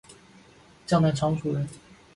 [0.87, 1.67] 江南常熟人。